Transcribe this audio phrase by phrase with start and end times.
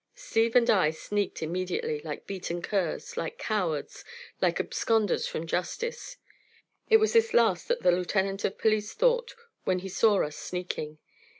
[0.15, 4.03] Steve and I sneaked immediately, like beaten curs, like cowards,
[4.41, 6.17] like absconders from justice.
[6.89, 10.97] It was this last that the lieutenant of police thought when he saw us sneaking.